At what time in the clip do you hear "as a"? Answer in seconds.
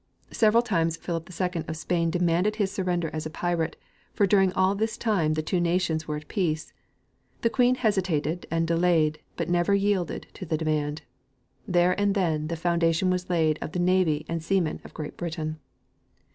3.13-3.29